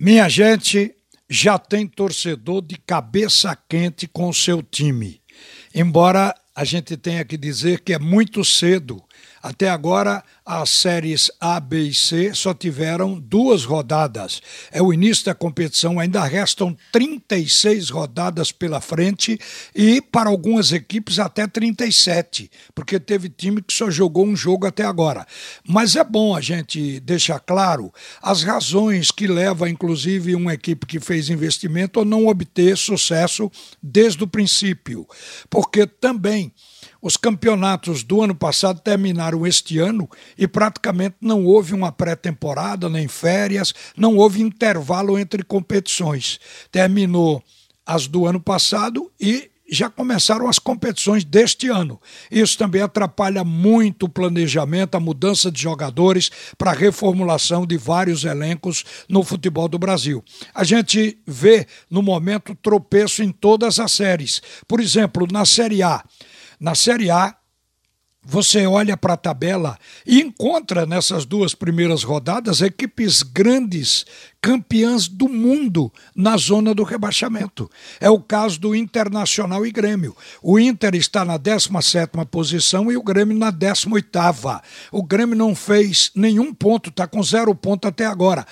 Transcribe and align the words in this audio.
Minha 0.00 0.28
gente, 0.28 0.94
já 1.28 1.58
tem 1.58 1.84
torcedor 1.84 2.62
de 2.62 2.76
cabeça 2.76 3.58
quente 3.68 4.06
com 4.06 4.28
o 4.28 4.34
seu 4.34 4.62
time. 4.62 5.20
Embora 5.74 6.32
a 6.54 6.62
gente 6.62 6.96
tenha 6.96 7.24
que 7.24 7.36
dizer 7.36 7.80
que 7.80 7.92
é 7.92 7.98
muito 7.98 8.44
cedo 8.44 9.02
até 9.42 9.68
agora, 9.68 10.22
as 10.44 10.70
séries 10.70 11.30
A, 11.40 11.60
B 11.60 11.88
e 11.88 11.94
C 11.94 12.34
só 12.34 12.52
tiveram 12.52 13.18
duas 13.18 13.64
rodadas. 13.64 14.42
É 14.70 14.82
o 14.82 14.92
início 14.92 15.26
da 15.26 15.34
competição, 15.34 16.00
ainda 16.00 16.24
restam 16.24 16.76
36 16.92 17.90
rodadas 17.90 18.50
pela 18.50 18.80
frente 18.80 19.38
e, 19.74 20.00
para 20.00 20.28
algumas 20.28 20.72
equipes, 20.72 21.18
até 21.18 21.46
37, 21.46 22.50
porque 22.74 22.98
teve 22.98 23.28
time 23.28 23.62
que 23.62 23.72
só 23.72 23.90
jogou 23.90 24.26
um 24.26 24.34
jogo 24.34 24.66
até 24.66 24.84
agora. 24.84 25.26
Mas 25.66 25.96
é 25.96 26.02
bom 26.02 26.34
a 26.34 26.40
gente 26.40 26.98
deixar 27.00 27.38
claro 27.38 27.92
as 28.20 28.42
razões 28.42 29.10
que 29.10 29.26
levam, 29.26 29.68
inclusive, 29.68 30.34
uma 30.34 30.54
equipe 30.54 30.86
que 30.86 30.98
fez 30.98 31.30
investimento 31.30 32.00
a 32.00 32.04
não 32.04 32.26
obter 32.26 32.76
sucesso 32.76 33.50
desde 33.82 34.24
o 34.24 34.28
princípio. 34.28 35.06
Porque 35.48 35.86
também 35.86 36.52
os 37.00 37.16
campeonatos 37.16 38.02
do 38.02 38.22
ano 38.22 38.34
passado 38.34 38.80
terminaram 38.80 39.46
este 39.46 39.78
ano 39.78 40.08
e 40.36 40.48
praticamente 40.48 41.16
não 41.20 41.44
houve 41.44 41.74
uma 41.74 41.92
pré-temporada, 41.92 42.88
nem 42.88 43.06
férias, 43.06 43.74
não 43.96 44.16
houve 44.16 44.42
intervalo 44.42 45.18
entre 45.18 45.42
competições. 45.42 46.40
Terminou 46.70 47.42
as 47.86 48.06
do 48.06 48.26
ano 48.26 48.40
passado 48.40 49.10
e 49.18 49.50
já 49.70 49.90
começaram 49.90 50.48
as 50.48 50.58
competições 50.58 51.24
deste 51.24 51.68
ano. 51.68 52.00
Isso 52.30 52.56
também 52.56 52.80
atrapalha 52.80 53.44
muito 53.44 54.06
o 54.06 54.08
planejamento, 54.08 54.94
a 54.94 55.00
mudança 55.00 55.52
de 55.52 55.60
jogadores 55.60 56.30
para 56.56 56.70
a 56.70 56.74
reformulação 56.74 57.66
de 57.66 57.76
vários 57.76 58.24
elencos 58.24 58.84
no 59.08 59.22
futebol 59.22 59.68
do 59.68 59.78
Brasil. 59.78 60.24
A 60.54 60.64
gente 60.64 61.18
vê 61.26 61.66
no 61.90 62.02
momento 62.02 62.54
tropeço 62.54 63.22
em 63.22 63.30
todas 63.30 63.78
as 63.78 63.92
séries. 63.92 64.40
Por 64.66 64.80
exemplo, 64.80 65.26
na 65.30 65.44
Série 65.44 65.82
A, 65.82 66.02
na 66.60 66.74
Série 66.74 67.10
A, 67.10 67.37
você 68.24 68.66
olha 68.66 68.96
para 68.96 69.14
a 69.14 69.16
tabela 69.16 69.78
e 70.06 70.20
encontra 70.20 70.84
nessas 70.84 71.24
duas 71.24 71.54
primeiras 71.54 72.02
rodadas 72.02 72.60
equipes 72.60 73.22
grandes, 73.22 74.04
campeãs 74.42 75.08
do 75.08 75.28
mundo 75.28 75.90
na 76.14 76.36
zona 76.36 76.74
do 76.74 76.82
rebaixamento. 76.82 77.70
É 78.00 78.10
o 78.10 78.20
caso 78.20 78.60
do 78.60 78.74
Internacional 78.74 79.64
e 79.64 79.70
Grêmio. 79.70 80.16
O 80.42 80.58
Inter 80.58 80.94
está 80.94 81.24
na 81.24 81.38
17ª 81.38 82.26
posição 82.26 82.90
e 82.92 82.96
o 82.96 83.02
Grêmio 83.02 83.38
na 83.38 83.52
18ª. 83.52 84.60
O 84.92 85.02
Grêmio 85.02 85.36
não 85.36 85.54
fez 85.54 86.10
nenhum 86.14 86.52
ponto, 86.52 86.90
está 86.90 87.06
com 87.06 87.22
zero 87.22 87.54
ponto 87.54 87.88
até 87.88 88.04
agora. 88.04 88.46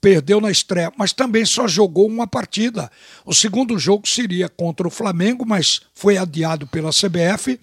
Perdeu 0.00 0.40
na 0.40 0.50
estreia, 0.50 0.92
mas 0.96 1.12
também 1.12 1.44
só 1.44 1.68
jogou 1.68 2.06
uma 2.06 2.26
partida. 2.26 2.90
O 3.26 3.34
segundo 3.34 3.78
jogo 3.78 4.08
seria 4.08 4.48
contra 4.48 4.86
o 4.86 4.90
Flamengo, 4.90 5.44
mas 5.46 5.82
foi 5.92 6.16
adiado 6.16 6.66
pela 6.66 6.90
CBF 6.90 7.58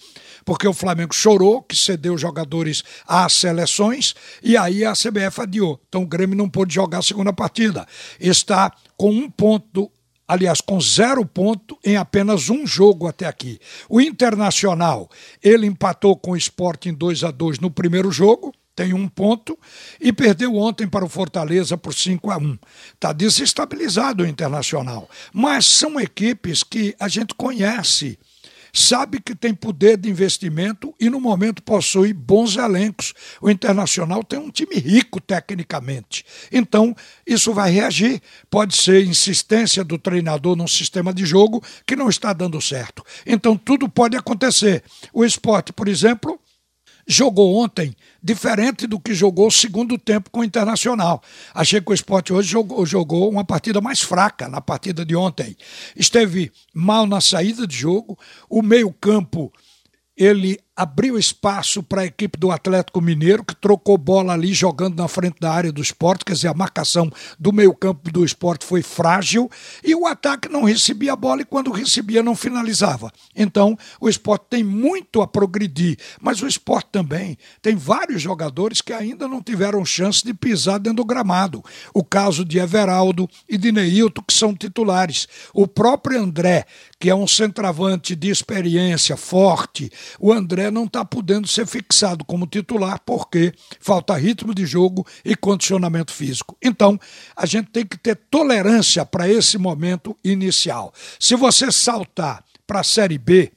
porque 0.46 0.68
o 0.68 0.74
Flamengo 0.74 1.14
chorou 1.14 1.45
que 1.62 1.76
cedeu 1.76 2.18
jogadores 2.18 2.84
às 3.08 3.34
seleções 3.34 4.14
e 4.44 4.58
aí 4.58 4.84
a 4.84 4.94
CBF 4.94 5.42
adiou. 5.42 5.80
Então 5.88 6.04
o 6.04 6.08
Grêmio 6.08 6.38
não 6.38 6.50
pôde 6.50 6.74
jogar 6.74 7.00
a 7.00 7.04
segunda 7.04 7.34
partida. 7.34 7.86
Está 8.20 8.72
com 8.98 9.10
um 9.10 9.30
ponto 9.30 9.92
aliás, 10.28 10.60
com 10.60 10.82
zero 10.82 11.26
ponto 11.26 11.78
em 11.84 11.98
apenas 11.98 12.50
um 12.50 12.66
jogo 12.66 13.08
até 13.08 13.26
aqui. 13.28 13.60
O 13.88 14.02
Internacional, 14.02 15.10
ele 15.42 15.68
empatou 15.68 16.16
com 16.16 16.32
o 16.32 16.38
Sport 16.38 16.88
em 16.88 16.94
2 16.94 17.24
a 17.24 17.32
2 17.32 17.60
no 17.60 17.70
primeiro 17.70 18.12
jogo, 18.12 18.54
tem 18.76 18.94
um 18.94 19.08
ponto, 19.08 19.58
e 20.02 20.12
perdeu 20.12 20.56
ontem 20.56 20.88
para 20.88 21.06
o 21.06 21.10
Fortaleza 21.10 21.78
por 21.78 21.94
5 21.94 22.30
a 22.30 22.38
1 22.38 22.58
Está 22.94 23.14
desestabilizado 23.14 24.24
o 24.24 24.28
Internacional. 24.28 25.10
Mas 25.32 25.66
são 25.66 26.00
equipes 26.00 26.62
que 26.62 26.96
a 27.00 27.08
gente 27.08 27.34
conhece 27.36 28.20
sabe 28.76 29.22
que 29.22 29.34
tem 29.34 29.54
poder 29.54 29.98
de 29.98 30.10
investimento 30.10 30.94
e 31.00 31.10
no 31.10 31.20
momento 31.20 31.64
possui 31.64 32.12
bons 32.12 32.58
elencos. 32.58 33.14
O 33.42 33.50
Internacional 33.50 34.24
tem 34.24 34.38
um 34.38 34.52
time 34.52 34.76
rico 34.76 35.22
tecnicamente. 35.22 36.26
Então, 36.52 36.96
isso 37.26 37.54
vai 37.54 37.72
reagir. 37.72 38.22
Pode 38.50 38.76
ser 38.76 39.06
insistência 39.06 39.84
do 39.84 39.98
treinador 39.98 40.56
num 40.56 40.68
sistema 40.68 41.14
de 41.14 41.26
jogo 41.26 41.64
que 41.88 41.96
não 41.96 42.10
está 42.10 42.34
dando 42.34 42.62
certo. 42.62 43.04
Então, 43.26 43.56
tudo 43.56 43.88
pode 43.88 44.18
acontecer. 44.18 44.84
O 45.14 45.24
esporte, 45.24 45.72
por 45.72 45.88
exemplo, 45.88 46.40
jogou 47.08 47.56
ontem 47.56 47.96
diferente 48.22 48.88
do 48.88 49.00
que 49.00 49.14
jogou 49.14 49.48
o 49.48 49.52
segundo 49.52 49.98
tempo 49.98 50.30
com 50.32 50.40
o 50.40 50.44
Internacional. 50.44 51.22
Achei 51.54 51.80
que 51.80 51.92
o 51.92 51.94
esporte 51.94 52.34
hoje 52.34 52.50
jogou, 52.50 52.86
jogou 52.86 53.30
uma 53.30 53.44
partida 53.44 53.80
mais 53.80 54.02
fraca 54.02 54.48
na 54.48 54.60
partida 54.60 55.06
de 55.06 55.16
ontem. 55.16 55.56
Esteve 55.96 56.52
mal 56.74 57.06
na 57.06 57.22
saída 57.22 57.68
de 57.68 57.76
jogo, 57.76 58.18
o 58.50 58.62
meio-campo 58.62 59.54
ele 60.18 60.60
abriu 60.76 61.18
espaço 61.18 61.82
para 61.82 62.02
a 62.02 62.06
equipe 62.06 62.38
do 62.38 62.52
Atlético 62.52 63.00
Mineiro, 63.00 63.46
que 63.46 63.56
trocou 63.56 63.98
bola 63.98 64.34
ali 64.34 64.54
jogando 64.54 64.98
na 64.98 65.08
frente 65.08 65.38
da 65.40 65.52
área 65.52 65.72
do 65.72 65.82
esporte, 65.82 66.26
quer 66.26 66.34
dizer, 66.34 66.50
a 66.50 66.54
marcação 66.54 67.10
do 67.40 67.54
meio-campo 67.54 68.12
do 68.12 68.26
esporte 68.26 68.66
foi 68.66 68.82
frágil 68.82 69.50
e 69.84 69.96
o 69.96 70.06
ataque 70.06 70.50
não 70.50 70.64
recebia 70.64 71.14
a 71.14 71.16
bola 71.16 71.42
e 71.42 71.46
quando 71.46 71.72
recebia 71.72 72.22
não 72.22 72.36
finalizava. 72.36 73.12
Então, 73.34 73.78
o 74.02 74.10
esporte 74.10 74.48
tem 74.50 74.64
muito 74.64 75.22
a 75.22 75.28
progredir, 75.28 75.98
mas 76.22 76.42
o 76.42 76.48
esporte 76.48 76.90
também 76.92 77.38
tem 77.62 77.76
vários 77.76 78.22
jogadores 78.22 78.82
que 78.82 78.92
ainda 78.92 79.28
não 79.28 79.42
tiveram 79.42 79.86
chance 79.86 80.24
de 80.26 80.34
pisar 80.34 80.80
dentro 80.80 80.98
do 80.98 81.06
gramado. 81.06 81.64
O 81.94 82.04
caso 82.04 82.44
de 82.44 82.60
Everaldo 82.60 83.30
e 83.48 83.58
de 83.58 83.72
Neilton, 83.72 84.22
que 84.28 84.34
são 84.34 84.54
titulares. 84.54 85.28
O 85.54 85.68
próprio 85.68 86.22
André, 86.22 86.66
que 87.00 87.10
é 87.10 87.16
um 87.16 87.28
centroavante 87.28 88.16
de 88.16 88.30
experiência 88.30 89.16
forte, 89.16 89.90
o 90.20 90.34
André 90.34 90.65
não 90.72 90.86
está 90.86 91.04
podendo 91.04 91.48
ser 91.48 91.66
fixado 91.66 92.24
como 92.26 92.48
titular 92.48 93.00
porque 93.06 93.54
falta 93.80 94.16
ritmo 94.16 94.54
de 94.54 94.66
jogo 94.66 95.06
e 95.24 95.36
condicionamento 95.36 96.12
físico. 96.12 96.58
Então, 96.62 97.00
a 97.36 97.46
gente 97.46 97.70
tem 97.72 97.86
que 97.86 97.98
ter 97.98 98.16
tolerância 98.30 99.06
para 99.06 99.30
esse 99.30 99.58
momento 99.58 100.18
inicial. 100.24 100.94
Se 101.20 101.36
você 101.36 101.72
saltar 101.72 102.44
para 102.68 102.80
a 102.80 102.84
Série 102.84 103.18
B, 103.18 103.52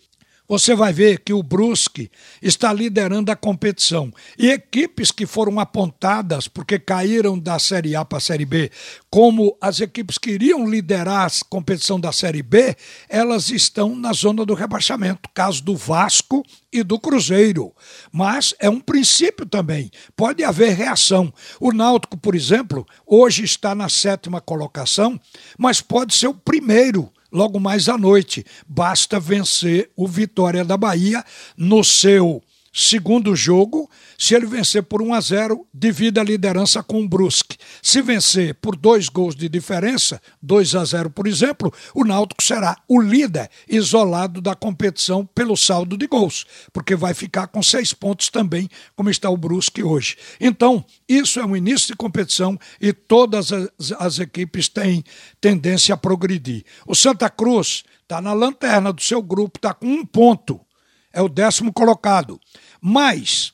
você 0.48 0.75
vai 0.75 0.92
ver 0.92 1.20
que 1.20 1.32
o 1.32 1.42
Brusque 1.42 2.10
está 2.41 2.72
liderando 2.72 3.31
a 3.31 3.36
competição. 3.36 4.10
E 4.38 4.48
equipes 4.48 5.10
que 5.10 5.26
foram 5.26 5.60
apontadas, 5.60 6.48
porque 6.48 6.78
caíram 6.78 7.38
da 7.38 7.59
Série 7.59 7.94
A 7.94 8.04
para 8.04 8.19
a 8.19 8.20
Série 8.20 8.47
B, 8.47 8.70
como 9.10 9.56
as 9.60 9.81
equipes 9.81 10.16
que 10.16 10.31
iriam 10.31 10.69
liderar 10.69 11.26
a 11.26 11.31
competição 11.50 12.00
da 12.00 12.12
Série 12.12 12.42
B, 12.42 12.75
elas 13.09 13.50
estão 13.50 13.94
na 13.94 14.12
zona 14.12 14.47
do 14.47 14.54
rebaixamento. 14.54 15.28
Caso 15.34 15.62
do 15.62 15.76
Vasco 15.76 16.42
e 16.72 16.82
do 16.82 16.98
Cruzeiro. 16.98 17.75
Mas 18.10 18.54
é 18.59 18.70
um 18.70 18.80
princípio 18.80 19.44
também. 19.44 19.91
Pode 20.16 20.42
haver 20.42 20.75
reação. 20.75 21.32
O 21.60 21.72
Náutico, 21.72 22.16
por 22.16 22.34
exemplo, 22.34 22.86
hoje 23.06 23.44
está 23.44 23.75
na 23.75 23.88
sétima 23.88 24.41
colocação, 24.41 25.20
mas 25.59 25.82
pode 25.82 26.15
ser 26.15 26.28
o 26.28 26.34
primeiro 26.34 27.12
logo 27.33 27.61
mais 27.61 27.89
à 27.89 27.99
noite. 27.99 28.44
Basta 28.66 29.21
vencer 29.21 29.91
o 29.97 30.06
Vitória 30.06 30.65
da 30.65 30.77
Bahia 30.77 31.25
no 31.56 31.84
seu 31.84 32.43
segundo 32.72 33.34
jogo, 33.34 33.91
se 34.16 34.34
ele 34.34 34.47
vencer 34.47 34.84
por 34.84 35.03
1 35.03 35.15
a 35.15 35.21
0, 35.21 35.66
divide 35.75 36.21
a 36.21 36.22
liderança 36.25 36.81
com 36.81 37.03
o 37.03 37.09
Brusque. 37.09 37.57
Se 37.83 38.03
vencer 38.03 38.55
por 38.55 38.77
dois 38.77 39.09
gols 39.09 39.34
de 39.34 39.49
diferença, 39.49 40.21
2 40.43 40.75
a 40.75 40.84
0, 40.84 41.11
por 41.11 41.27
exemplo, 41.27 41.72
o 41.94 42.05
Náutico 42.05 42.43
será 42.43 42.77
o 42.89 43.00
líder 43.00 43.50
isolado 43.69 44.41
da 44.41 44.55
competição 44.55 45.25
pelo 45.25 45.56
saldo 45.56 45.97
de 45.97 46.06
gols, 46.06 46.47
porque 46.72 46.94
vai 46.94 47.15
ficar 47.15 47.47
com 47.49 47.62
seis 47.62 47.93
pontos 47.93 48.28
também, 48.28 48.69
como 48.97 49.11
está 49.11 49.31
o 49.31 49.37
Brusque 49.37 49.83
hoje. 49.83 50.16
Então, 50.41 50.84
isso 51.09 51.41
é 51.41 51.44
um 51.44 51.56
início 51.56 51.89
de 51.89 51.97
competição 51.97 52.59
e 52.81 52.93
todas 52.93 53.53
as, 53.53 53.93
as 53.99 54.19
equipes 54.19 54.69
têm 54.69 55.05
tendência 55.41 55.95
a 55.95 55.98
progredir. 55.98 56.65
O 56.86 56.95
Santa 56.95 57.31
Cruz 57.31 57.84
está 58.03 58.21
na 58.21 58.33
lanterna 58.33 58.92
do 58.92 59.03
seu 59.03 59.22
grupo, 59.22 59.59
está 59.59 59.74
com 59.74 59.86
um 59.86 60.04
ponto 60.04 60.60
é 61.13 61.22
o 61.22 61.28
décimo 61.28 61.72
colocado. 61.72 62.41
Mas 62.81 63.53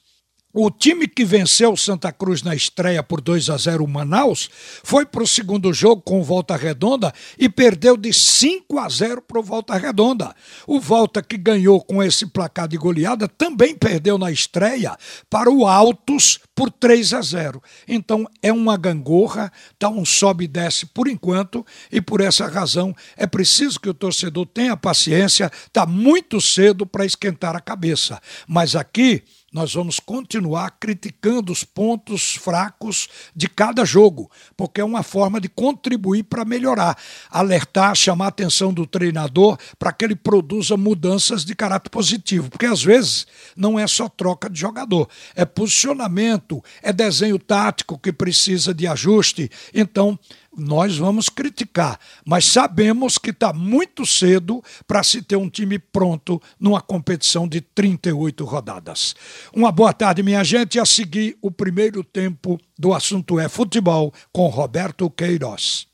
o 0.54 0.70
time 0.70 1.08
que 1.08 1.24
venceu 1.24 1.72
o 1.72 1.76
Santa 1.76 2.12
Cruz 2.12 2.40
na 2.44 2.54
estreia 2.54 3.02
por 3.02 3.20
2 3.20 3.50
a 3.50 3.56
0 3.56 3.84
Manaus 3.88 4.48
foi 4.84 5.04
para 5.04 5.24
o 5.24 5.26
segundo 5.26 5.72
jogo 5.72 6.00
com 6.00 6.22
Volta 6.22 6.54
Redonda 6.54 7.12
e 7.36 7.48
perdeu 7.48 7.96
de 7.96 8.12
5 8.12 8.78
a 8.78 8.88
0 8.88 9.20
para 9.22 9.40
o 9.40 9.42
Volta 9.42 9.76
Redonda. 9.76 10.32
O 10.64 10.78
Volta 10.78 11.20
que 11.20 11.36
ganhou 11.36 11.82
com 11.82 12.00
esse 12.00 12.26
placar 12.26 12.68
de 12.68 12.76
goleada 12.76 13.26
também 13.26 13.74
perdeu 13.74 14.16
na 14.16 14.30
estreia 14.30 14.96
para 15.28 15.50
o 15.50 15.66
Altos 15.66 16.38
por 16.54 16.70
3 16.70 17.14
a 17.14 17.20
0. 17.20 17.60
Então 17.88 18.24
é 18.40 18.52
uma 18.52 18.76
gangorra, 18.76 19.52
tá 19.76 19.88
um 19.88 20.04
sobe 20.04 20.44
e 20.44 20.48
desce 20.48 20.86
por 20.86 21.08
enquanto 21.08 21.66
e 21.90 22.00
por 22.00 22.20
essa 22.20 22.46
razão 22.46 22.94
é 23.16 23.26
preciso 23.26 23.80
que 23.80 23.88
o 23.88 23.94
torcedor 23.94 24.46
tenha 24.46 24.76
paciência, 24.76 25.50
tá 25.72 25.84
muito 25.84 26.40
cedo 26.40 26.86
para 26.86 27.04
esquentar 27.04 27.56
a 27.56 27.60
cabeça. 27.60 28.22
Mas 28.46 28.76
aqui 28.76 29.24
nós 29.54 29.72
vamos 29.72 30.00
continuar 30.00 30.72
criticando 30.80 31.52
os 31.52 31.62
pontos 31.62 32.34
fracos 32.34 33.08
de 33.36 33.48
cada 33.48 33.84
jogo, 33.84 34.28
porque 34.56 34.80
é 34.80 34.84
uma 34.84 35.04
forma 35.04 35.40
de 35.40 35.48
contribuir 35.48 36.24
para 36.24 36.44
melhorar, 36.44 36.98
alertar, 37.30 37.94
chamar 37.94 38.24
a 38.24 38.28
atenção 38.28 38.72
do 38.72 38.84
treinador 38.84 39.56
para 39.78 39.92
que 39.92 40.04
ele 40.04 40.16
produza 40.16 40.76
mudanças 40.76 41.44
de 41.44 41.54
caráter 41.54 41.88
positivo, 41.88 42.50
porque 42.50 42.66
às 42.66 42.82
vezes 42.82 43.28
não 43.56 43.78
é 43.78 43.86
só 43.86 44.08
troca 44.08 44.50
de 44.50 44.58
jogador, 44.58 45.08
é 45.36 45.44
posicionamento, 45.44 46.62
é 46.82 46.92
desenho 46.92 47.38
tático 47.38 47.96
que 47.96 48.12
precisa 48.12 48.74
de 48.74 48.88
ajuste. 48.88 49.48
Então, 49.72 50.18
nós 50.56 50.96
vamos 50.96 51.28
criticar, 51.28 51.98
mas 52.24 52.44
sabemos 52.44 53.18
que 53.18 53.30
está 53.30 53.52
muito 53.52 54.06
cedo 54.06 54.62
para 54.86 55.02
se 55.02 55.22
ter 55.22 55.36
um 55.36 55.48
time 55.48 55.78
pronto 55.78 56.40
numa 56.58 56.80
competição 56.80 57.46
de 57.46 57.60
38 57.60 58.44
rodadas. 58.44 59.14
Uma 59.52 59.72
boa 59.72 59.92
tarde, 59.92 60.22
minha 60.22 60.44
gente, 60.44 60.78
a 60.78 60.84
seguir 60.84 61.36
o 61.40 61.50
primeiro 61.50 62.02
tempo 62.02 62.60
do 62.78 62.92
assunto 62.92 63.38
é 63.38 63.48
futebol 63.48 64.12
com 64.32 64.48
Roberto 64.48 65.08
Queiroz. 65.10 65.86